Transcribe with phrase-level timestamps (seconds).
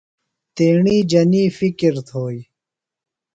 [0.55, 2.39] تیݨی جنیۡ فکر تھوئی